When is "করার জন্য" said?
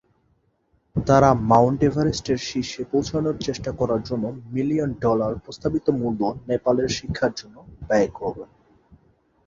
3.71-4.25